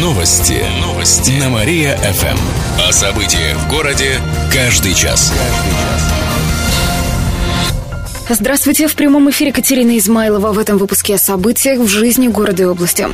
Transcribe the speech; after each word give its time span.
Новости. 0.00 0.64
Новости. 0.80 1.32
На 1.32 1.50
Мария-ФМ. 1.50 2.38
О 2.88 2.90
событиях 2.90 3.58
в 3.58 3.68
городе 3.68 4.18
каждый 4.50 4.94
час. 4.94 5.30
Здравствуйте. 8.30 8.88
В 8.88 8.94
прямом 8.94 9.28
эфире 9.28 9.52
Катерина 9.52 9.98
Измайлова. 9.98 10.52
В 10.52 10.58
этом 10.58 10.78
выпуске 10.78 11.16
о 11.16 11.18
событиях 11.18 11.80
в 11.80 11.86
жизни 11.86 12.28
города 12.28 12.62
и 12.62 12.66
области. 12.66 13.08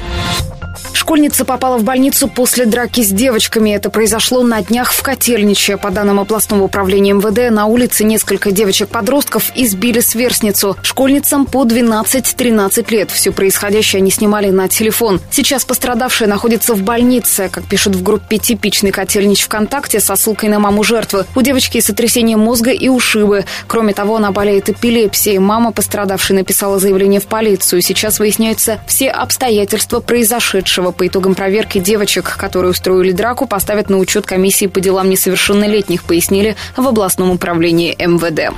Школьница 1.07 1.45
попала 1.45 1.79
в 1.79 1.85
больницу 1.85 2.27
после 2.27 2.67
драки 2.67 3.01
с 3.01 3.11
девочками. 3.11 3.71
Это 3.71 3.91
произошло 3.91 4.43
на 4.43 4.61
днях 4.61 4.93
в 4.93 5.05
Котельниче. 5.05 5.77
По 5.77 5.93
данным 5.93 6.19
областного 6.19 6.65
управления 6.65 7.13
МВД, 7.13 7.55
на 7.55 7.67
улице 7.67 8.03
несколько 8.03 8.51
девочек-подростков 8.51 9.53
избили 9.55 10.01
сверстницу. 10.01 10.77
Школьницам 10.83 11.47
по 11.47 11.65
12-13 11.65 12.91
лет. 12.91 13.13
Все 13.13 13.31
происходящее 13.31 14.01
они 14.01 14.11
снимали 14.11 14.51
на 14.51 14.67
телефон. 14.67 15.21
Сейчас 15.31 15.65
пострадавшая 15.65 16.29
находится 16.29 16.75
в 16.75 16.83
больнице. 16.83 17.51
Как 17.53 17.63
пишут 17.69 17.95
в 17.95 18.03
группе 18.03 18.39
«Типичный 18.39 18.91
Котельнич 18.91 19.43
ВКонтакте» 19.43 20.01
со 20.01 20.17
ссылкой 20.17 20.49
на 20.49 20.59
маму 20.59 20.83
жертвы. 20.83 21.25
У 21.37 21.41
девочки 21.41 21.79
сотрясение 21.79 22.37
мозга 22.37 22.73
и 22.73 22.89
ушибы. 22.89 23.45
Кроме 23.69 23.95
того, 23.95 24.17
она 24.17 24.33
болеет 24.33 24.71
эпилепсией. 24.71 25.39
Мама 25.39 25.71
пострадавшей 25.71 26.35
написала 26.35 26.81
заявление 26.81 27.21
в 27.21 27.27
полицию. 27.27 27.81
Сейчас 27.81 28.19
выясняются 28.19 28.81
все 28.89 29.09
обстоятельства 29.11 30.01
произошедшего. 30.01 30.96
По 30.97 31.07
итогам 31.07 31.35
проверки 31.35 31.79
девочек, 31.79 32.37
которые 32.39 32.71
устроили 32.71 33.13
драку, 33.13 33.47
поставят 33.47 33.91
на 33.91 33.99
учет 33.99 34.27
комиссии 34.27 34.67
по 34.67 34.81
делам 34.81 35.11
несовершеннолетних, 35.11 36.05
пояснили 36.05 36.57
в 36.77 36.87
областном 36.87 37.31
управлении 37.31 37.95
МВД. 37.99 38.55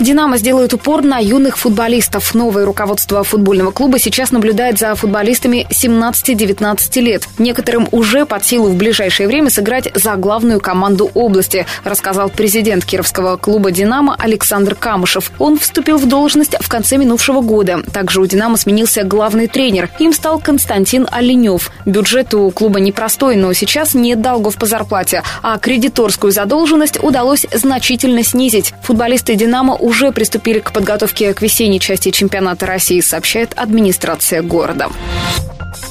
«Динамо» 0.00 0.38
сделает 0.38 0.74
упор 0.74 1.02
на 1.02 1.18
юных 1.18 1.58
футболистов. 1.58 2.34
Новое 2.34 2.64
руководство 2.64 3.24
футбольного 3.24 3.70
клуба 3.70 3.98
сейчас 3.98 4.30
наблюдает 4.30 4.78
за 4.78 4.94
футболистами 4.94 5.66
17-19 5.70 7.00
лет. 7.00 7.28
Некоторым 7.38 7.88
уже 7.92 8.26
под 8.26 8.44
силу 8.44 8.68
в 8.68 8.76
ближайшее 8.76 9.26
время 9.26 9.50
сыграть 9.50 9.90
за 9.94 10.16
главную 10.16 10.60
команду 10.60 11.10
области, 11.14 11.66
рассказал 11.84 12.30
президент 12.30 12.84
Кировского 12.84 13.36
клуба 13.36 13.70
«Динамо» 13.70 14.16
Александр 14.18 14.74
Камышев. 14.74 15.32
Он 15.38 15.58
вступил 15.58 15.98
в 15.98 16.06
должность 16.06 16.56
в 16.60 16.68
конце 16.68 16.96
минувшего 16.96 17.40
года. 17.40 17.82
Также 17.92 18.20
у 18.20 18.26
«Динамо» 18.26 18.56
сменился 18.56 19.04
главный 19.04 19.46
тренер. 19.46 19.90
Им 19.98 20.12
стал 20.12 20.38
Константин 20.38 21.06
Оленев. 21.10 21.70
Бюджет 21.86 22.34
у 22.34 22.50
клуба 22.50 22.80
непростой, 22.80 23.36
но 23.36 23.52
сейчас 23.52 23.94
нет 23.94 24.20
долгов 24.20 24.56
по 24.56 24.66
зарплате, 24.66 25.22
а 25.42 25.58
кредиторскую 25.58 26.32
задолженность 26.32 27.02
удалось 27.02 27.46
значительно 27.52 28.22
снизить. 28.22 28.72
Футболисты 28.82 29.34
«Динамо» 29.34 29.67
уже 29.74 30.12
приступили 30.12 30.60
к 30.60 30.72
подготовке 30.72 31.34
к 31.34 31.42
весенней 31.42 31.80
части 31.80 32.10
чемпионата 32.10 32.66
России, 32.66 33.00
сообщает 33.00 33.52
администрация 33.56 34.42
города. 34.42 34.88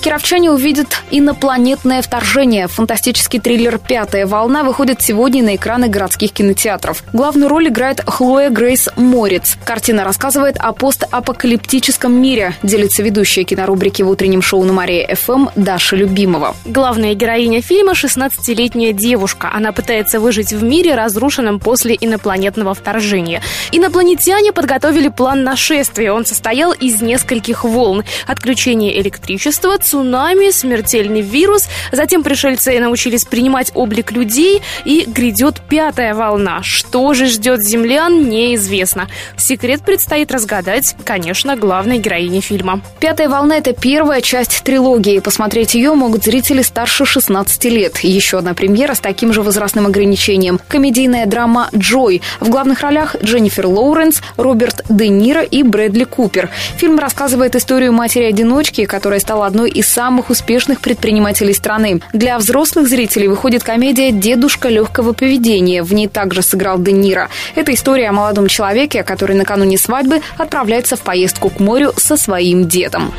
Кировчане 0.01 0.51
увидят 0.51 1.01
инопланетное 1.11 2.01
вторжение. 2.01 2.67
Фантастический 2.67 3.39
триллер 3.39 3.77
«Пятая 3.77 4.25
волна» 4.25 4.63
выходит 4.63 5.01
сегодня 5.01 5.43
на 5.43 5.55
экраны 5.55 5.89
городских 5.89 6.31
кинотеатров. 6.31 7.03
Главную 7.13 7.49
роль 7.49 7.67
играет 7.67 8.01
Хлоя 8.05 8.49
Грейс 8.49 8.87
Морец. 8.95 9.57
Картина 9.65 10.03
рассказывает 10.03 10.57
о 10.57 10.71
постапокалиптическом 10.71 12.13
мире, 12.13 12.53
делится 12.63 13.03
ведущая 13.03 13.43
кинорубрики 13.43 14.01
в 14.01 14.09
утреннем 14.09 14.41
шоу 14.41 14.63
на 14.63 14.73
Мария 14.73 15.15
ФМ 15.15 15.47
Даша 15.55 15.95
Любимова. 15.95 16.55
Главная 16.65 17.13
героиня 17.13 17.61
фильма– 17.61 17.91
16-летняя 17.93 18.93
девушка. 18.93 19.49
Она 19.53 19.71
пытается 19.71 20.19
выжить 20.19 20.53
в 20.53 20.63
мире, 20.63 20.95
разрушенном 20.95 21.59
после 21.59 21.97
инопланетного 21.99 22.73
вторжения. 22.73 23.41
Инопланетяне 23.71 24.53
подготовили 24.53 25.09
план 25.09 25.43
нашествия. 25.43 26.13
Он 26.13 26.25
состоял 26.25 26.71
из 26.71 27.01
нескольких 27.01 27.63
волн. 27.63 28.03
Отключение 28.27 28.99
электричества, 29.01 29.77
цунами, 29.87 30.51
смертельный 30.51 31.21
вирус. 31.21 31.67
Затем 31.91 32.23
пришельцы 32.23 32.79
научились 32.79 33.23
принимать 33.23 33.71
облик 33.73 34.11
людей, 34.11 34.61
и 34.85 35.03
грядет 35.07 35.61
пятая 35.69 36.13
волна. 36.13 36.61
Что 36.63 37.13
же 37.13 37.27
ждет 37.27 37.63
землян, 37.63 38.29
неизвестно. 38.29 39.07
Секрет 39.37 39.81
предстоит 39.83 40.31
разгадать, 40.31 40.95
конечно, 41.03 41.55
главной 41.55 41.99
героине 41.99 42.41
фильма. 42.41 42.81
«Пятая 42.99 43.29
волна»— 43.29 43.57
это 43.57 43.73
первая 43.73 44.21
часть 44.21 44.63
трилогии. 44.63 45.19
Посмотреть 45.19 45.75
ее 45.75 45.93
могут 45.93 46.23
зрители 46.23 46.61
старше 46.61 47.05
16 47.05 47.65
лет. 47.65 47.99
Еще 47.99 48.39
одна 48.39 48.53
премьера 48.53 48.93
с 48.93 48.99
таким 48.99 49.33
же 49.33 49.41
возрастным 49.41 49.85
ограничением. 49.85 50.59
Комедийная 50.67 51.25
драма 51.25 51.69
«Джой». 51.75 52.21
В 52.39 52.49
главных 52.49 52.81
ролях 52.81 53.15
Дженнифер 53.23 53.67
Лоуренс, 53.67 54.21
Роберт 54.37 54.83
Де 54.89 55.07
Ниро 55.07 55.41
и 55.41 55.63
Брэдли 55.63 56.03
Купер. 56.03 56.49
Фильм 56.77 56.99
рассказывает 56.99 57.55
историю 57.55 57.93
матери-одиночки, 57.93 58.85
которая 58.85 59.19
стала 59.19 59.45
одной 59.45 59.71
из 59.77 59.87
самых 59.87 60.29
успешных 60.29 60.81
предпринимателей 60.81 61.53
страны. 61.53 62.01
Для 62.13 62.37
взрослых 62.37 62.87
зрителей 62.87 63.27
выходит 63.27 63.63
комедия 63.63 64.11
«Дедушка 64.11 64.69
легкого 64.69 65.13
поведения». 65.13 65.83
В 65.83 65.93
ней 65.93 66.07
также 66.07 66.41
сыграл 66.41 66.79
Де 66.79 66.91
Ниро. 66.91 67.29
Это 67.55 67.73
история 67.73 68.09
о 68.09 68.13
молодом 68.13 68.47
человеке, 68.47 69.03
который 69.03 69.35
накануне 69.35 69.77
свадьбы 69.77 70.21
отправляется 70.37 70.95
в 70.95 71.01
поездку 71.01 71.49
к 71.49 71.59
морю 71.59 71.93
со 71.95 72.17
своим 72.17 72.67
дедом. 72.67 73.13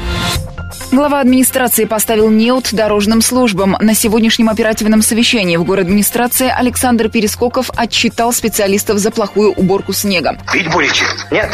Глава 0.91 1.21
администрации 1.21 1.84
поставил 1.84 2.31
неуд 2.31 2.71
дорожным 2.72 3.21
службам. 3.21 3.76
На 3.78 3.94
сегодняшнем 3.94 4.49
оперативном 4.49 5.03
совещании 5.03 5.59
в 5.59 5.65
город 5.65 5.84
администрации 5.84 6.49
Александр 6.49 7.10
Перескоков 7.10 7.71
отчитал 7.76 8.32
специалистов 8.32 8.97
за 8.97 9.10
плохую 9.10 9.53
уборку 9.53 9.93
снега. 9.93 10.38
Пить 10.50 10.72
будете? 10.72 11.04
Нет, 11.31 11.50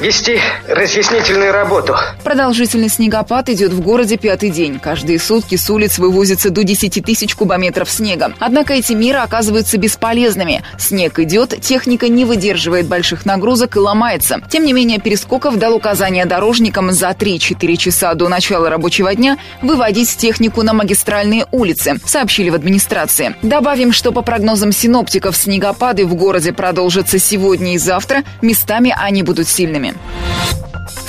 вести 0.00 0.40
разъяснительную 0.66 1.52
работу. 1.52 1.96
Продолжительный 2.24 2.88
снегопад 2.88 3.50
идет 3.50 3.72
в 3.72 3.80
городе 3.82 4.16
пятый 4.16 4.48
день. 4.48 4.78
Каждые 4.78 5.18
сутки 5.18 5.56
с 5.56 5.68
улиц 5.68 5.98
вывозится 5.98 6.48
до 6.48 6.64
10 6.64 7.04
тысяч 7.04 7.34
кубометров 7.34 7.90
снега. 7.90 8.32
Однако 8.38 8.72
эти 8.72 8.94
меры 8.94 9.18
оказываются 9.18 9.76
бесполезными. 9.76 10.62
Снег 10.78 11.18
идет, 11.18 11.60
техника 11.60 12.08
не 12.08 12.24
выдерживает 12.24 12.86
больших 12.86 13.26
нагрузок 13.26 13.76
и 13.76 13.80
ломается. 13.80 14.40
Тем 14.48 14.64
не 14.64 14.72
менее, 14.72 14.98
Перескоков 14.98 15.58
дал 15.58 15.74
указание 15.74 16.24
дорожникам 16.24 16.90
за 16.90 17.10
3-4 17.10 17.76
часа 17.76 18.14
до 18.14 18.28
начала 18.28 18.70
рабочего 18.78 19.12
дня 19.12 19.38
выводить 19.60 20.16
технику 20.16 20.62
на 20.62 20.72
магистральные 20.72 21.46
улицы, 21.50 21.98
сообщили 22.04 22.48
в 22.48 22.54
администрации. 22.54 23.34
Добавим, 23.42 23.92
что 23.92 24.12
по 24.12 24.22
прогнозам 24.22 24.70
синоптиков 24.70 25.36
снегопады 25.36 26.06
в 26.06 26.14
городе 26.14 26.52
продолжатся 26.52 27.18
сегодня 27.18 27.74
и 27.74 27.78
завтра. 27.78 28.22
Местами 28.40 28.94
они 28.96 29.24
будут 29.24 29.48
сильными. 29.48 29.94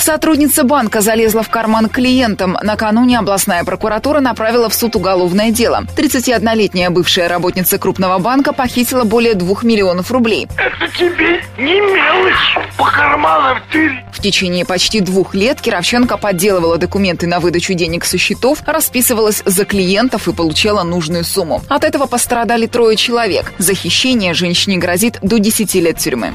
Сотрудница 0.09 0.63
банка 0.63 1.01
залезла 1.01 1.43
в 1.43 1.49
карман 1.49 1.87
клиентам. 1.87 2.57
Накануне 2.63 3.19
областная 3.19 3.63
прокуратура 3.63 4.21
направила 4.21 4.67
в 4.67 4.73
суд 4.73 4.95
уголовное 4.95 5.51
дело. 5.51 5.83
31-летняя 5.95 6.89
бывшая 6.89 7.27
работница 7.27 7.77
крупного 7.77 8.17
банка 8.17 8.51
похитила 8.51 9.03
более 9.03 9.35
2 9.35 9.57
миллионов 9.61 10.11
рублей. 10.11 10.47
Это 10.57 10.91
тебе 10.97 11.43
не 11.59 11.79
мелочь 11.79 12.57
по 12.75 12.85
карманам 12.85 13.59
тырь. 13.71 14.03
В 14.11 14.19
течение 14.19 14.65
почти 14.65 14.99
двух 14.99 15.35
лет 15.35 15.61
Кировченко 15.61 16.17
подделывала 16.17 16.79
документы 16.79 17.27
на 17.27 17.39
выдачу 17.39 17.75
денег 17.75 18.03
со 18.03 18.17
счетов, 18.17 18.63
расписывалась 18.65 19.43
за 19.45 19.63
клиентов 19.63 20.27
и 20.27 20.33
получала 20.33 20.81
нужную 20.81 21.23
сумму. 21.23 21.61
От 21.69 21.83
этого 21.83 22.07
пострадали 22.07 22.65
трое 22.65 22.97
человек. 22.97 23.53
За 23.59 23.75
хищение 23.75 24.33
женщине 24.33 24.77
грозит 24.77 25.19
до 25.21 25.37
10 25.37 25.75
лет 25.75 25.99
тюрьмы. 25.99 26.33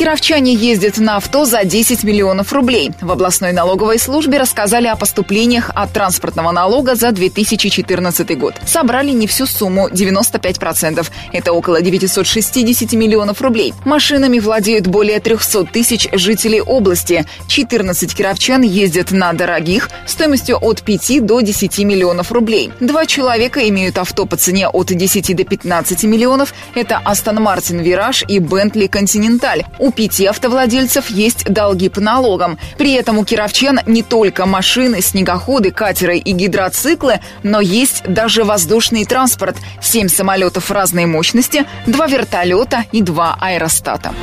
Кировчане 0.00 0.54
ездят 0.54 0.96
на 0.96 1.16
авто 1.16 1.44
за 1.44 1.62
10 1.62 2.04
миллионов 2.04 2.54
рублей. 2.54 2.90
В 3.02 3.12
областной 3.12 3.52
налоговой 3.52 3.98
службе 3.98 4.38
рассказали 4.38 4.86
о 4.86 4.96
поступлениях 4.96 5.70
от 5.74 5.92
транспортного 5.92 6.52
налога 6.52 6.94
за 6.94 7.12
2014 7.12 8.38
год. 8.38 8.54
Собрали 8.64 9.10
не 9.10 9.26
всю 9.26 9.44
сумму, 9.44 9.90
95%. 9.90 11.06
Это 11.34 11.52
около 11.52 11.82
960 11.82 12.94
миллионов 12.94 13.42
рублей. 13.42 13.74
Машинами 13.84 14.38
владеют 14.38 14.86
более 14.86 15.20
300 15.20 15.64
тысяч 15.66 16.08
жителей 16.12 16.62
области. 16.62 17.26
14 17.48 18.14
кировчан 18.14 18.62
ездят 18.62 19.10
на 19.10 19.34
дорогих, 19.34 19.90
стоимостью 20.06 20.56
от 20.62 20.80
5 20.80 21.26
до 21.26 21.42
10 21.42 21.78
миллионов 21.80 22.32
рублей. 22.32 22.72
Два 22.80 23.04
человека 23.04 23.68
имеют 23.68 23.98
авто 23.98 24.24
по 24.24 24.38
цене 24.38 24.66
от 24.66 24.86
10 24.86 25.36
до 25.36 25.44
15 25.44 26.04
миллионов. 26.04 26.54
Это 26.74 27.02
Астон 27.04 27.42
Мартин 27.42 27.80
Вираж 27.80 28.24
и 28.26 28.38
Бентли 28.38 28.86
Континенталь. 28.86 29.64
У 29.78 29.89
пяти 29.92 30.26
автовладельцев 30.26 31.10
есть 31.10 31.44
долги 31.44 31.88
по 31.88 32.00
налогам. 32.00 32.58
При 32.78 32.92
этом 32.92 33.18
у 33.18 33.24
кировчан 33.24 33.80
не 33.86 34.02
только 34.02 34.46
машины, 34.46 35.00
снегоходы, 35.00 35.70
катеры 35.70 36.18
и 36.18 36.32
гидроциклы, 36.32 37.20
но 37.42 37.60
есть 37.60 38.02
даже 38.06 38.44
воздушный 38.44 39.04
транспорт. 39.04 39.56
Семь 39.82 40.08
самолетов 40.08 40.70
разной 40.70 41.06
мощности, 41.06 41.64
два 41.86 42.06
вертолета 42.06 42.84
и 42.92 43.02
два 43.02 43.36
аэростата. 43.40 44.14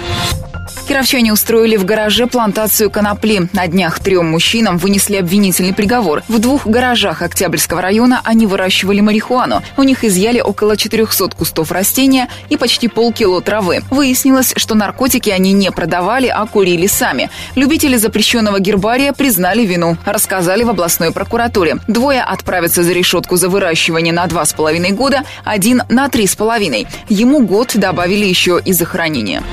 Кировчане 0.87 1.33
устроили 1.33 1.75
в 1.75 1.83
гараже 1.83 2.27
плантацию 2.27 2.89
конопли. 2.89 3.49
На 3.51 3.67
днях 3.67 3.99
трем 3.99 4.27
мужчинам 4.27 4.77
вынесли 4.77 5.17
обвинительный 5.17 5.73
приговор. 5.73 6.23
В 6.29 6.39
двух 6.39 6.65
гаражах 6.65 7.21
Октябрьского 7.21 7.81
района 7.81 8.21
они 8.23 8.47
выращивали 8.47 9.01
марихуану. 9.01 9.61
У 9.75 9.83
них 9.83 10.05
изъяли 10.05 10.39
около 10.39 10.77
400 10.77 11.35
кустов 11.35 11.73
растения 11.73 12.29
и 12.47 12.55
почти 12.55 12.87
полкило 12.87 13.41
травы. 13.41 13.81
Выяснилось, 13.89 14.53
что 14.55 14.75
наркотики 14.75 15.29
они 15.29 15.51
не 15.51 15.71
продавали, 15.71 16.27
а 16.27 16.45
курили 16.45 16.87
сами. 16.87 17.29
Любители 17.55 17.97
запрещенного 17.97 18.61
гербария 18.61 19.11
признали 19.11 19.65
вину, 19.65 19.97
рассказали 20.05 20.63
в 20.63 20.69
областной 20.69 21.11
прокуратуре. 21.11 21.79
Двое 21.89 22.21
отправятся 22.21 22.83
за 22.83 22.93
решетку 22.93 23.35
за 23.35 23.49
выращивание 23.49 24.13
на 24.13 24.25
два 24.27 24.45
с 24.45 24.53
половиной 24.53 24.91
года, 24.91 25.23
один 25.43 25.83
на 25.89 26.07
три 26.07 26.27
с 26.27 26.37
половиной. 26.37 26.87
Ему 27.09 27.41
год 27.41 27.73
добавили 27.75 28.23
еще 28.23 28.61
и 28.63 28.71
за 28.71 28.85
хранение. 28.85 29.43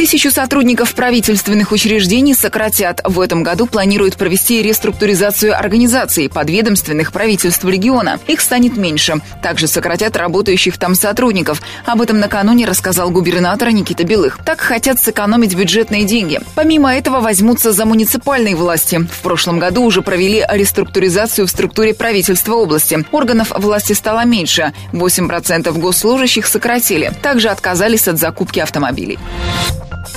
Тысячу 0.00 0.30
сотрудников 0.30 0.94
правительственных 0.94 1.72
учреждений 1.72 2.32
сократят. 2.32 3.02
В 3.04 3.20
этом 3.20 3.42
году 3.42 3.66
планируют 3.66 4.16
провести 4.16 4.62
реструктуризацию 4.62 5.54
организаций, 5.54 6.30
подведомственных 6.30 7.12
правительств 7.12 7.66
региона. 7.66 8.18
Их 8.26 8.40
станет 8.40 8.78
меньше. 8.78 9.16
Также 9.42 9.66
сократят 9.66 10.16
работающих 10.16 10.78
там 10.78 10.94
сотрудников. 10.94 11.60
Об 11.84 12.00
этом 12.00 12.18
накануне 12.18 12.64
рассказал 12.64 13.10
губернатор 13.10 13.72
Никита 13.72 14.04
Белых. 14.04 14.38
Так 14.42 14.62
хотят 14.62 14.98
сэкономить 14.98 15.54
бюджетные 15.54 16.04
деньги. 16.04 16.40
Помимо 16.54 16.94
этого 16.94 17.20
возьмутся 17.20 17.72
за 17.72 17.84
муниципальные 17.84 18.56
власти. 18.56 19.06
В 19.12 19.20
прошлом 19.20 19.58
году 19.58 19.82
уже 19.82 20.00
провели 20.00 20.42
реструктуризацию 20.48 21.46
в 21.46 21.50
структуре 21.50 21.92
правительства 21.92 22.54
области. 22.54 23.04
Органов 23.12 23.52
власти 23.54 23.92
стало 23.92 24.24
меньше. 24.24 24.72
8% 24.94 25.70
госслужащих 25.78 26.46
сократили. 26.46 27.12
Также 27.20 27.50
отказались 27.50 28.08
от 28.08 28.18
закупки 28.18 28.60
автомобилей. 28.60 29.18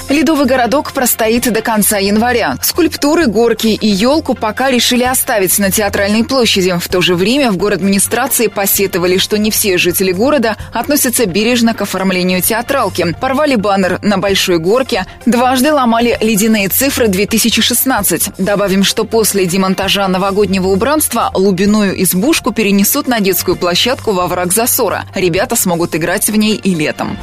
Ледовый 0.09 0.45
городок 0.45 0.91
простоит 0.91 1.51
до 1.51 1.61
конца 1.61 1.97
января. 1.97 2.57
Скульптуры, 2.61 3.27
горки 3.27 3.67
и 3.67 3.87
елку 3.87 4.35
пока 4.35 4.69
решили 4.69 5.03
оставить 5.03 5.57
на 5.59 5.71
театральной 5.71 6.23
площади. 6.23 6.77
В 6.79 6.87
то 6.89 7.01
же 7.01 7.15
время 7.15 7.51
в 7.51 7.57
город 7.57 7.79
администрации 7.79 8.47
посетовали, 8.47 9.17
что 9.17 9.37
не 9.37 9.49
все 9.49 9.77
жители 9.77 10.11
города 10.11 10.57
относятся 10.73 11.25
бережно 11.25 11.73
к 11.73 11.81
оформлению 11.81 12.41
театралки. 12.41 13.15
Порвали 13.19 13.55
баннер 13.55 13.99
на 14.01 14.17
Большой 14.17 14.59
горке, 14.59 15.05
дважды 15.25 15.71
ломали 15.71 16.17
ледяные 16.21 16.69
цифры 16.69 17.07
2016. 17.07 18.31
Добавим, 18.37 18.83
что 18.83 19.05
после 19.05 19.45
демонтажа 19.45 20.07
новогоднего 20.07 20.67
убранства 20.67 21.31
лубиную 21.33 22.01
избушку 22.03 22.51
перенесут 22.51 23.07
на 23.07 23.19
детскую 23.19 23.55
площадку 23.55 24.11
во 24.11 24.27
враг 24.27 24.53
засора. 24.53 25.05
Ребята 25.15 25.55
смогут 25.55 25.95
играть 25.95 26.29
в 26.29 26.35
ней 26.35 26.55
и 26.55 26.75
летом. 26.75 27.17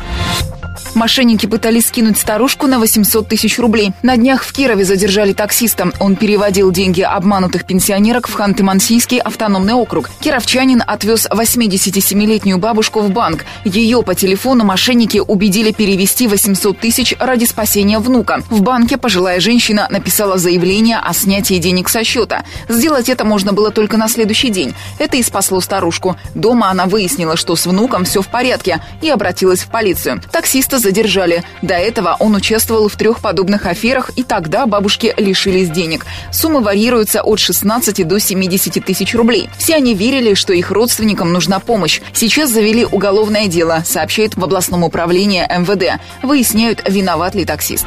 Мошенники 0.94 1.46
пытались 1.46 1.86
скинуть 1.86 2.18
старушку 2.18 2.66
на 2.66 2.78
800 2.78 3.28
тысяч 3.28 3.58
рублей. 3.58 3.92
На 4.02 4.16
днях 4.16 4.42
в 4.42 4.52
Кирове 4.52 4.84
задержали 4.84 5.32
таксиста. 5.32 5.92
Он 6.00 6.16
переводил 6.16 6.72
деньги 6.72 7.00
обманутых 7.02 7.64
пенсионерок 7.64 8.28
в 8.28 8.36
Ханты-Мансийский 8.38 9.18
автономный 9.18 9.74
округ. 9.74 10.10
Кировчанин 10.20 10.82
отвез 10.86 11.28
87-летнюю 11.30 12.58
бабушку 12.58 13.00
в 13.00 13.10
банк. 13.10 13.44
Ее 13.64 14.02
по 14.02 14.14
телефону 14.14 14.64
мошенники 14.64 15.18
убедили 15.18 15.70
перевести 15.70 16.26
800 16.26 16.78
тысяч 16.78 17.14
ради 17.18 17.44
спасения 17.44 18.00
внука. 18.00 18.42
В 18.50 18.62
банке 18.62 18.96
пожилая 18.96 19.40
женщина 19.40 19.86
написала 19.90 20.38
заявление 20.38 20.98
о 20.98 21.12
снятии 21.12 21.58
денег 21.58 21.88
со 21.88 22.02
счета. 22.02 22.44
Сделать 22.68 23.08
это 23.08 23.24
можно 23.24 23.52
было 23.52 23.70
только 23.70 23.96
на 23.96 24.08
следующий 24.08 24.50
день. 24.50 24.74
Это 24.98 25.16
и 25.16 25.22
спасло 25.22 25.60
старушку. 25.60 26.16
Дома 26.34 26.70
она 26.70 26.86
выяснила, 26.86 27.36
что 27.36 27.54
с 27.54 27.66
внуком 27.66 28.04
все 28.04 28.22
в 28.22 28.28
порядке 28.28 28.80
и 29.02 29.08
обратилась 29.08 29.60
в 29.60 29.68
полицию. 29.68 30.20
Таксиста 30.32 30.79
задержали. 30.80 31.44
До 31.62 31.74
этого 31.74 32.16
он 32.18 32.34
участвовал 32.34 32.88
в 32.88 32.96
трех 32.96 33.20
подобных 33.20 33.66
аферах, 33.66 34.10
и 34.16 34.22
тогда 34.22 34.66
бабушки 34.66 35.14
лишились 35.16 35.70
денег. 35.70 36.06
Суммы 36.32 36.60
варьируются 36.60 37.22
от 37.22 37.38
16 37.38 38.06
до 38.06 38.18
70 38.18 38.84
тысяч 38.84 39.14
рублей. 39.14 39.48
Все 39.58 39.76
они 39.76 39.94
верили, 39.94 40.34
что 40.34 40.52
их 40.52 40.70
родственникам 40.70 41.32
нужна 41.32 41.60
помощь. 41.60 42.00
Сейчас 42.12 42.50
завели 42.50 42.84
уголовное 42.84 43.46
дело, 43.46 43.82
сообщает 43.84 44.36
в 44.36 44.42
областном 44.42 44.84
управлении 44.84 45.42
МВД. 45.42 46.00
Выясняют, 46.22 46.82
виноват 46.88 47.34
ли 47.34 47.44
таксист. 47.44 47.86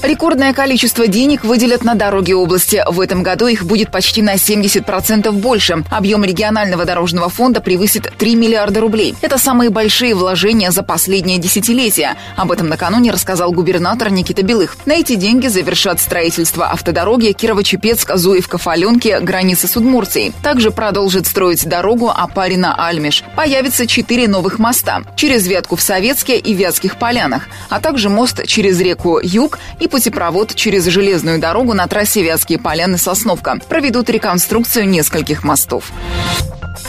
Рекордное 0.00 0.52
количество 0.52 1.08
денег 1.08 1.42
выделят 1.42 1.82
на 1.82 1.96
дороги 1.96 2.32
области. 2.32 2.84
В 2.88 3.00
этом 3.00 3.24
году 3.24 3.48
их 3.48 3.64
будет 3.64 3.90
почти 3.90 4.22
на 4.22 4.36
70% 4.36 5.32
больше. 5.32 5.82
Объем 5.90 6.22
регионального 6.24 6.84
дорожного 6.84 7.28
фонда 7.28 7.60
превысит 7.60 8.12
3 8.16 8.36
миллиарда 8.36 8.78
рублей. 8.78 9.16
Это 9.22 9.38
самые 9.38 9.70
большие 9.70 10.14
вложения 10.14 10.70
за 10.70 10.84
последнее 10.84 11.38
десятилетие. 11.38 12.14
Об 12.36 12.52
этом 12.52 12.68
накануне 12.68 13.10
рассказал 13.10 13.50
губернатор 13.50 14.10
Никита 14.10 14.42
Белых. 14.42 14.76
На 14.86 14.92
эти 14.92 15.16
деньги 15.16 15.48
завершат 15.48 15.98
строительство 15.98 16.70
автодороги 16.70 17.32
Кирово-Чепецк, 17.32 18.16
Зуевка, 18.16 18.56
Фаленки, 18.56 19.18
границы 19.20 19.66
с 19.66 19.76
Удмурцией. 19.76 20.32
Также 20.44 20.70
продолжит 20.70 21.26
строить 21.26 21.68
дорогу 21.68 22.08
Апарина-Альмеш. 22.08 23.24
Появится 23.34 23.88
четыре 23.88 24.28
новых 24.28 24.60
моста. 24.60 25.02
Через 25.16 25.48
Ветку 25.48 25.74
в 25.74 25.82
Советске 25.82 26.38
и 26.38 26.54
Вятских 26.54 27.00
полянах. 27.00 27.48
А 27.68 27.80
также 27.80 28.08
мост 28.08 28.46
через 28.46 28.80
реку 28.80 29.18
Юг 29.20 29.58
и 29.80 29.87
путепровод 29.88 30.54
через 30.54 30.86
железную 30.86 31.40
дорогу 31.40 31.74
на 31.74 31.86
трассе 31.86 32.22
Вятские 32.22 32.58
Поляны-Сосновка. 32.58 33.60
Проведут 33.68 34.08
реконструкцию 34.10 34.88
нескольких 34.88 35.44
мостов. 35.44 35.90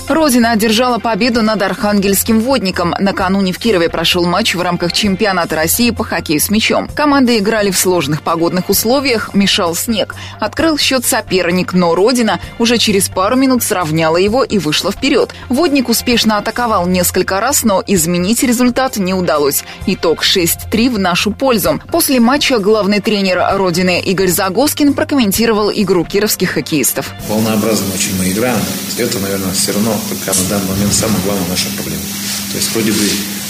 Родина 0.07 0.51
одержала 0.51 0.97
победу 0.97 1.41
над 1.41 1.61
архангельским 1.61 2.39
водником. 2.39 2.95
Накануне 2.99 3.53
в 3.53 3.59
Кирове 3.59 3.89
прошел 3.89 4.25
матч 4.25 4.55
в 4.55 4.61
рамках 4.61 4.91
чемпионата 4.91 5.55
России 5.55 5.91
по 5.91 6.03
хоккею 6.03 6.39
с 6.39 6.49
мячом. 6.49 6.89
Команды 6.95 7.37
играли 7.37 7.71
в 7.71 7.77
сложных 7.77 8.23
погодных 8.23 8.69
условиях, 8.69 9.33
мешал 9.33 9.75
снег. 9.75 10.15
Открыл 10.39 10.77
счет 10.77 11.05
соперник, 11.05 11.73
но 11.73 11.95
Родина 11.95 12.39
уже 12.57 12.77
через 12.77 13.07
пару 13.09 13.35
минут 13.35 13.63
сравняла 13.63 14.17
его 14.17 14.43
и 14.43 14.57
вышла 14.57 14.91
вперед. 14.91 15.33
Водник 15.47 15.89
успешно 15.89 16.37
атаковал 16.37 16.87
несколько 16.87 17.39
раз, 17.39 17.63
но 17.63 17.83
изменить 17.85 18.43
результат 18.43 18.97
не 18.97 19.13
удалось. 19.13 19.63
Итог 19.85 20.23
6-3 20.23 20.89
в 20.89 20.99
нашу 20.99 21.31
пользу. 21.31 21.79
После 21.91 22.19
матча 22.19 22.59
главный 22.59 22.99
тренер 22.99 23.43
Родины 23.53 24.01
Игорь 24.01 24.29
Загоскин 24.29 24.93
прокомментировал 24.93 25.71
игру 25.71 26.03
кировских 26.03 26.51
хоккеистов. 26.51 27.11
Волнообразно 27.27 27.93
очень 27.93 28.17
мы 28.17 28.31
играем. 28.31 28.59
Это, 28.97 29.19
наверное, 29.19 29.53
все 29.53 29.71
равно 29.79 29.99
пока 30.09 30.37
на 30.37 30.49
данный 30.49 30.69
момент 30.69 30.93
самая 30.93 31.21
главная 31.23 31.47
наша 31.47 31.67
проблема. 31.75 32.03
То 32.51 32.57
есть 32.57 32.71
вроде 32.73 32.91
бы 32.91 33.03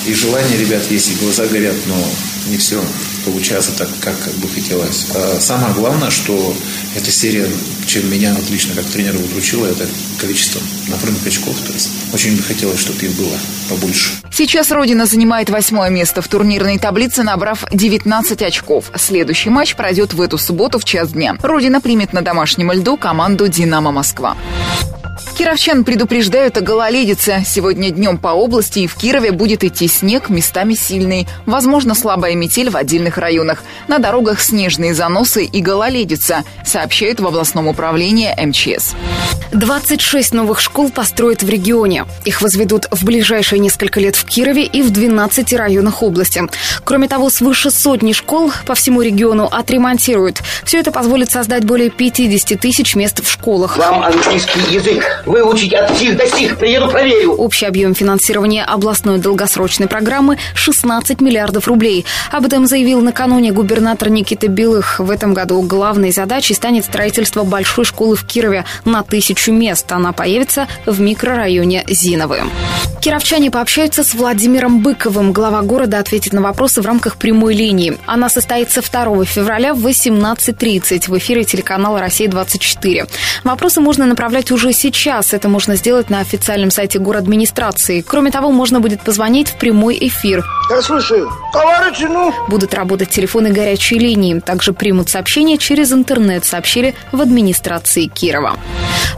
и 0.06 0.14
желание 0.14 0.58
ребят 0.58 0.82
есть, 0.90 1.12
и 1.12 1.16
глаза 1.16 1.46
горят, 1.46 1.76
но 1.88 1.96
не 2.48 2.58
все 2.58 2.82
получается 3.26 3.72
так, 3.78 3.90
как, 4.02 4.16
бы 4.36 4.48
хотелось. 4.48 5.08
А 5.14 5.40
самое 5.40 5.74
главное, 5.74 6.10
что 6.10 6.56
эта 6.96 7.12
серия, 7.12 7.48
чем 7.86 8.10
меня 8.10 8.32
отлично 8.32 8.76
как 8.76 8.86
тренера 8.86 9.18
удручила, 9.18 9.68
это 9.68 9.86
количество 10.20 10.62
набранных 10.88 11.26
очков. 11.28 11.56
То 11.68 11.74
есть 11.74 11.90
очень 12.14 12.38
бы 12.38 12.44
хотелось, 12.44 12.80
чтобы 12.80 13.06
их 13.06 13.12
было 13.16 13.36
побольше. 13.70 14.14
Сейчас 14.32 14.72
Родина 14.72 15.06
занимает 15.06 15.50
восьмое 15.50 15.90
место 15.90 16.22
в 16.22 16.28
турнирной 16.28 16.80
таблице, 16.80 17.24
набрав 17.24 17.66
19 17.72 18.42
очков. 18.42 18.92
Следующий 18.96 19.50
матч 19.50 19.76
пройдет 19.76 20.14
в 20.14 20.22
эту 20.22 20.38
субботу 20.38 20.80
в 20.80 20.86
час 20.86 21.12
дня. 21.12 21.38
Родина 21.42 21.82
примет 21.82 22.14
на 22.14 22.22
домашнем 22.22 22.72
льду 22.72 22.96
команду 22.98 23.48
«Динамо 23.48 23.92
Москва». 23.92 24.38
Кировчан 25.40 25.86
предупреждают 25.86 26.58
о 26.58 26.62
гололедице. 26.62 27.44
Сегодня 27.46 27.92
днем 27.92 28.18
по 28.18 28.28
области 28.28 28.80
и 28.80 28.88
в 28.88 28.96
Кирове 28.96 29.32
будет 29.32 29.64
идти 29.64 29.88
снег, 29.88 30.28
местами 30.28 30.74
сильный. 30.74 31.30
Возможно, 31.46 31.96
слабая 31.96 32.36
метель 32.36 32.70
в 32.70 32.76
отдельных 32.76 33.18
районах. 33.18 33.64
На 33.88 34.00
дорогах 34.00 34.42
снежные 34.42 34.94
заносы 34.94 35.46
и 35.46 35.62
гололедица, 35.62 36.44
сообщают 36.66 37.22
в 37.22 37.26
областном 37.26 37.70
управлении 37.70 38.36
МЧС. 38.38 38.96
26 39.54 40.34
новых 40.34 40.60
школ 40.60 40.90
построят 40.92 41.42
в 41.42 41.50
регионе. 41.50 42.06
Их 42.26 42.42
возведут 42.42 42.88
в 42.92 43.06
ближайшие 43.06 43.60
несколько 43.60 44.02
лет 44.02 44.18
в 44.18 44.26
Кирове 44.26 44.66
и 44.66 44.82
в 44.82 44.92
12 44.92 45.54
районах 45.54 46.04
области. 46.04 46.44
Кроме 46.84 47.08
того, 47.08 47.30
свыше 47.30 47.72
сотни 47.72 48.12
школ 48.12 48.52
по 48.66 48.76
всему 48.76 49.02
региону 49.02 49.48
отремонтируют. 49.50 50.42
Все 50.66 50.80
это 50.80 50.92
позволит 50.92 51.32
создать 51.32 51.64
более 51.64 51.90
50 51.90 52.60
тысяч 52.60 52.96
мест 52.96 53.24
в 53.24 53.32
школах. 53.32 53.78
Вам 53.78 54.04
английский 54.04 54.60
язык 54.70 55.24
выучить 55.30 55.74
от 55.74 55.96
сих 55.98 56.18
до 56.18 56.28
сих. 56.28 56.58
Приеду, 56.58 56.90
проверю. 56.90 57.34
Общий 57.34 57.66
объем 57.66 57.94
финансирования 57.94 58.66
областной 58.66 59.20
долгосрочной 59.20 59.88
программы 59.88 60.38
16 60.56 61.22
миллиардов 61.22 61.68
рублей. 61.68 62.06
Об 62.32 62.46
этом 62.46 62.66
заявил 62.66 63.00
накануне 63.02 63.52
губернатор 63.52 64.10
Никита 64.10 64.48
Белых. 64.48 65.00
В 65.00 65.12
этом 65.12 65.34
году 65.34 65.62
главной 65.62 66.12
задачей 66.12 66.56
станет 66.56 66.86
строительство 66.86 67.44
большой 67.44 67.86
школы 67.86 68.16
в 68.16 68.26
Кирове 68.26 68.66
на 68.86 69.04
тысячу 69.04 69.54
мест. 69.54 69.92
Она 69.92 70.14
появится 70.14 70.68
в 70.86 71.00
микрорайоне 71.00 71.84
Зиновы. 71.88 72.42
Кировчане 73.00 73.52
пообщаются 73.52 74.04
с 74.04 74.16
Владимиром 74.16 74.82
Быковым. 74.82 75.32
Глава 75.32 75.62
города 75.62 76.00
ответит 76.00 76.34
на 76.34 76.42
вопросы 76.42 76.82
в 76.82 76.86
рамках 76.86 77.18
прямой 77.18 77.54
линии. 77.54 77.98
Она 78.08 78.30
состоится 78.30 78.82
2 78.82 79.26
февраля 79.26 79.76
в 79.76 79.86
18.30 79.86 81.10
в 81.10 81.18
эфире 81.20 81.44
телеканала 81.44 82.00
«Россия-24». 82.00 83.08
Вопросы 83.44 83.80
можно 83.80 84.06
направлять 84.06 84.52
уже 84.52 84.74
сейчас 84.74 85.09
сейчас. 85.10 85.34
Это 85.34 85.50
можно 85.50 85.76
сделать 85.76 86.12
на 86.12 86.20
официальном 86.20 86.70
сайте 86.70 87.00
администрации. 87.00 88.02
Кроме 88.02 88.30
того, 88.30 88.52
можно 88.52 88.80
будет 88.80 89.02
позвонить 89.02 89.50
в 89.50 89.58
прямой 89.58 89.98
эфир. 90.00 90.46
Я 90.70 90.84
слушаю. 90.84 91.32
Товарищи, 91.52 92.04
ну... 92.04 92.32
Будут 92.48 92.76
работать 92.76 93.10
телефоны 93.10 93.50
горячей 93.50 93.98
линии. 93.98 94.40
Также 94.40 94.72
примут 94.72 95.10
сообщения 95.10 95.58
через 95.58 95.92
интернет, 95.92 96.46
сообщили 96.46 96.94
в 97.12 97.22
администрации 97.22 98.06
Кирова. 98.06 98.60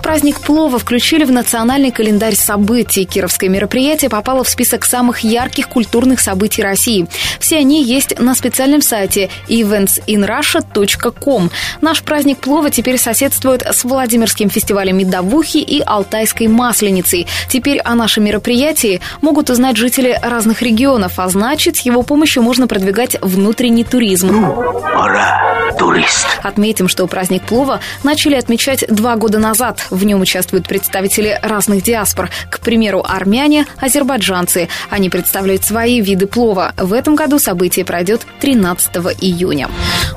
Праздник 0.01 0.39
плова 0.39 0.79
включили 0.79 1.25
в 1.25 1.31
национальный 1.31 1.91
календарь 1.91 2.35
событий. 2.35 3.03
Кировское 3.03 3.49
мероприятие 3.49 4.09
попало 4.09 4.45
в 4.45 4.49
список 4.49 4.85
самых 4.85 5.19
ярких 5.19 5.67
культурных 5.67 6.21
событий 6.21 6.63
России. 6.63 7.07
Все 7.39 7.57
они 7.57 7.83
есть 7.83 8.17
на 8.17 8.33
специальном 8.33 8.81
сайте 8.81 9.29
eventsinrussia.com. 9.49 11.51
Наш 11.81 12.01
праздник 12.01 12.37
плова 12.37 12.71
теперь 12.71 12.97
соседствует 12.97 13.61
с 13.61 13.83
Владимирским 13.83 14.49
фестивалем 14.49 14.97
медовухи 14.97 15.57
и 15.57 15.80
Алтайской 15.85 16.47
масленицей. 16.47 17.27
Теперь 17.49 17.79
о 17.79 17.95
нашем 17.95 18.23
мероприятии 18.25 19.01
могут 19.21 19.49
узнать 19.49 19.77
жители 19.77 20.17
разных 20.21 20.61
регионов, 20.61 21.13
а 21.17 21.27
значит, 21.29 21.77
с 21.77 21.79
его 21.81 22.03
помощью 22.03 22.43
можно 22.43 22.67
продвигать 22.67 23.17
внутренний 23.21 23.83
туризм. 23.83 24.27
Ну, 24.27 24.73
пора, 24.93 25.71
турист. 25.77 26.27
Отметим, 26.43 26.87
что 26.87 27.07
праздник 27.07 27.43
плова 27.43 27.79
начали 28.03 28.35
отмечать 28.35 28.85
два 28.87 29.15
года 29.15 29.39
назад. 29.39 29.85
В 29.89 30.03
нем 30.05 30.21
участвуют 30.21 30.67
представители 30.67 31.39
разных 31.41 31.83
диаспор. 31.83 32.29
К 32.49 32.59
примеру, 32.59 33.03
армяне, 33.07 33.65
азербайджанцы. 33.77 34.69
Они 34.89 35.09
представляют 35.09 35.63
свои 35.63 36.01
виды 36.01 36.27
плова. 36.27 36.73
В 36.77 36.93
этом 36.93 37.15
году 37.15 37.39
событие 37.39 37.85
пройдет 37.85 38.21
13 38.39 38.95
июня. 39.19 39.69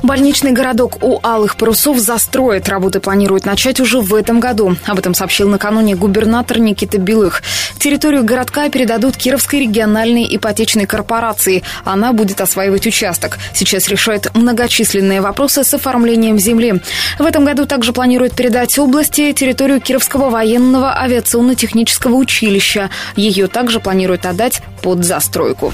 Больничный 0.02 0.52
городок 0.52 1.02
у 1.02 1.20
Алых 1.22 1.56
Парусов 1.56 1.98
застроит. 1.98 2.68
Работы 2.68 3.00
планируют 3.00 3.46
начать 3.46 3.80
уже 3.80 4.00
в 4.00 4.14
этом 4.14 4.40
году. 4.40 4.76
Об 4.86 4.98
этом 4.98 5.14
сообщил 5.14 5.48
накануне 5.54 5.94
губернатор 5.94 6.58
Никита 6.58 6.98
Белых. 6.98 7.42
Территорию 7.78 8.24
городка 8.24 8.68
передадут 8.70 9.16
Кировской 9.16 9.60
региональной 9.60 10.26
ипотечной 10.36 10.86
корпорации. 10.86 11.62
Она 11.84 12.12
будет 12.12 12.40
осваивать 12.40 12.86
участок. 12.88 13.38
Сейчас 13.54 13.88
решает 13.88 14.34
многочисленные 14.34 15.20
вопросы 15.20 15.62
с 15.62 15.72
оформлением 15.72 16.40
земли. 16.40 16.80
В 17.20 17.24
этом 17.24 17.44
году 17.44 17.66
также 17.66 17.92
планируют 17.92 18.34
передать 18.34 18.76
области 18.78 19.32
территорию 19.32 19.80
Кировского 19.80 20.28
военного 20.28 20.98
авиационно-технического 20.98 22.16
училища. 22.16 22.90
Ее 23.14 23.46
также 23.46 23.78
планируют 23.78 24.26
отдать 24.26 24.60
под 24.82 25.04
застройку. 25.04 25.72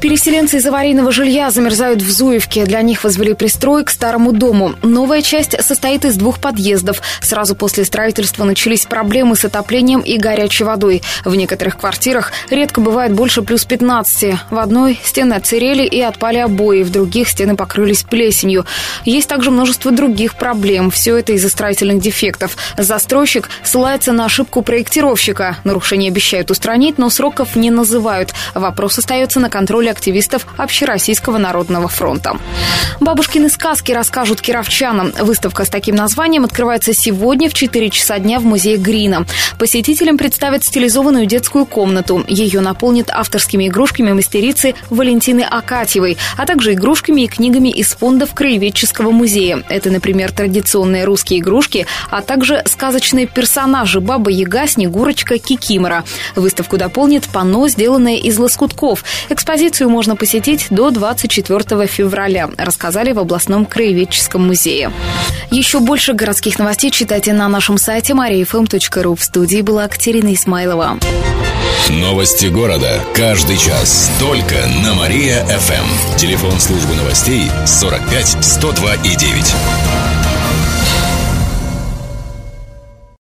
Переселенцы 0.00 0.58
из 0.58 0.66
аварийного 0.66 1.10
жилья 1.10 1.50
замерзают 1.50 2.00
в 2.00 2.10
Зуевке. 2.10 2.64
Для 2.64 2.80
них 2.82 3.02
возвели 3.02 3.34
пристрой 3.34 3.84
к 3.84 3.90
старому 3.90 4.32
дому. 4.32 4.74
Новая 4.82 5.20
часть 5.20 5.60
состоит 5.60 6.04
из 6.04 6.14
двух 6.14 6.38
подъездов. 6.38 7.02
Сразу 7.20 7.56
после 7.56 7.84
строительства 7.84 8.44
начались 8.44 8.86
проблемы 8.86 9.15
с 9.36 9.44
отоплением 9.44 10.00
и 10.00 10.18
горячей 10.18 10.64
водой. 10.64 11.02
В 11.24 11.34
некоторых 11.34 11.78
квартирах 11.78 12.32
редко 12.50 12.80
бывает 12.80 13.12
больше 13.12 13.42
плюс 13.42 13.64
15. 13.64 14.34
В 14.50 14.58
одной 14.58 14.98
стены 15.02 15.34
отсырели 15.34 15.84
и 15.84 16.00
отпали 16.00 16.38
обои, 16.38 16.82
в 16.82 16.90
других 16.90 17.28
стены 17.28 17.56
покрылись 17.56 18.02
плесенью. 18.02 18.66
Есть 19.04 19.28
также 19.28 19.50
множество 19.50 19.90
других 19.90 20.36
проблем. 20.36 20.90
Все 20.90 21.16
это 21.16 21.32
из-за 21.32 21.48
строительных 21.48 22.00
дефектов. 22.00 22.56
Застройщик 22.76 23.48
ссылается 23.62 24.12
на 24.12 24.26
ошибку 24.26 24.62
проектировщика. 24.62 25.56
Нарушения 25.64 26.08
обещают 26.08 26.50
устранить, 26.50 26.98
но 26.98 27.10
сроков 27.10 27.56
не 27.56 27.70
называют. 27.70 28.32
Вопрос 28.54 28.98
остается 28.98 29.40
на 29.40 29.50
контроле 29.50 29.90
активистов 29.90 30.46
Общероссийского 30.56 31.38
народного 31.38 31.88
фронта. 31.88 32.36
Бабушкины 33.00 33.48
сказки 33.48 33.92
расскажут 33.92 34.40
кировчанам. 34.40 35.12
Выставка 35.20 35.64
с 35.64 35.68
таким 35.68 35.94
названием 35.94 36.44
открывается 36.44 36.92
сегодня 36.92 37.48
в 37.48 37.54
4 37.54 37.90
часа 37.90 38.18
дня 38.18 38.40
в 38.40 38.44
музее 38.44 38.76
Грина. 39.06 39.24
Посетителям 39.58 40.18
представят 40.18 40.64
стилизованную 40.64 41.26
детскую 41.26 41.64
комнату. 41.64 42.24
Ее 42.26 42.60
наполнит 42.60 43.10
авторскими 43.10 43.68
игрушками 43.68 44.12
мастерицы 44.12 44.74
Валентины 44.90 45.42
Акатьевой, 45.42 46.18
а 46.36 46.44
также 46.44 46.74
игрушками 46.74 47.22
и 47.22 47.26
книгами 47.28 47.68
из 47.68 47.94
фондов 47.94 48.34
Краеведческого 48.34 49.12
музея. 49.12 49.62
Это, 49.68 49.90
например, 49.90 50.32
традиционные 50.32 51.04
русские 51.04 51.38
игрушки, 51.40 51.86
а 52.10 52.20
также 52.20 52.62
сказочные 52.66 53.26
персонажи 53.26 54.00
Баба 54.00 54.30
Яга, 54.30 54.66
Снегурочка, 54.66 55.38
Кикимора. 55.38 56.04
Выставку 56.34 56.76
дополнит 56.76 57.28
панно, 57.32 57.68
сделанное 57.68 58.16
из 58.16 58.38
лоскутков. 58.38 59.04
Экспозицию 59.28 59.88
можно 59.88 60.16
посетить 60.16 60.66
до 60.70 60.90
24 60.90 61.86
февраля, 61.86 62.50
рассказали 62.58 63.12
в 63.12 63.20
областном 63.20 63.66
краеведческом 63.66 64.46
музее. 64.46 64.90
Еще 65.50 65.78
больше 65.78 66.12
городских 66.12 66.58
новостей 66.58 66.90
читайте 66.90 67.32
на 67.32 67.48
нашем 67.48 67.78
сайте 67.78 68.12
mariafm.ru. 68.12 68.95
В 69.14 69.22
студии 69.22 69.60
была 69.60 69.86
Катерина 69.88 70.32
Исмайлова. 70.32 70.98
Новости 71.90 72.46
города. 72.46 73.04
Каждый 73.14 73.58
час. 73.58 74.10
Только 74.18 74.54
на 74.82 74.94
Мария-ФМ. 74.94 76.16
Телефон 76.16 76.58
службы 76.58 76.94
новостей 76.94 77.50
45 77.66 78.38
102 78.42 78.94
и 78.94 79.16
9. 79.16 80.15